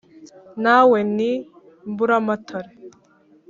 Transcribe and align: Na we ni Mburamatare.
Na 0.63 0.75
we 0.89 0.99
ni 1.15 1.31
Mburamatare. 1.89 2.71